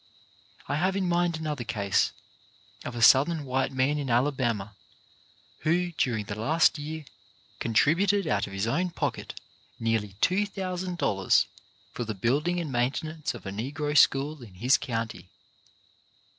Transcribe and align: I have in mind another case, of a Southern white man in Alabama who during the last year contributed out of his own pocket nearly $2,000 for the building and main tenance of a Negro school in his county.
I 0.67 0.77
have 0.77 0.95
in 0.95 1.07
mind 1.07 1.37
another 1.37 1.63
case, 1.63 2.11
of 2.83 2.95
a 2.95 3.03
Southern 3.03 3.45
white 3.45 3.71
man 3.71 3.99
in 3.99 4.09
Alabama 4.09 4.75
who 5.59 5.91
during 5.91 6.25
the 6.25 6.33
last 6.33 6.79
year 6.79 7.05
contributed 7.59 8.25
out 8.25 8.47
of 8.47 8.53
his 8.53 8.65
own 8.65 8.89
pocket 8.89 9.39
nearly 9.79 10.15
$2,000 10.23 11.45
for 11.91 12.03
the 12.03 12.15
building 12.15 12.59
and 12.59 12.71
main 12.71 12.89
tenance 12.91 13.35
of 13.35 13.45
a 13.45 13.51
Negro 13.51 13.95
school 13.95 14.41
in 14.41 14.55
his 14.55 14.75
county. 14.75 15.29